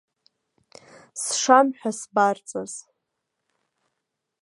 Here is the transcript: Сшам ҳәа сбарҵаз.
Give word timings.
Сшам 1.23 1.67
ҳәа 1.77 1.91
сбарҵаз. 1.99 2.73